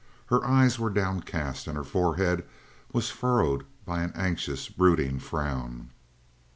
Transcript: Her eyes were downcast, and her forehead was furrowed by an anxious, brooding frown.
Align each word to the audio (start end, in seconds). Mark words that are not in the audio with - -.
Her 0.31 0.43
eyes 0.43 0.79
were 0.79 0.89
downcast, 0.89 1.67
and 1.67 1.77
her 1.77 1.83
forehead 1.83 2.43
was 2.91 3.11
furrowed 3.11 3.67
by 3.85 4.01
an 4.01 4.11
anxious, 4.15 4.67
brooding 4.67 5.19
frown. 5.19 5.91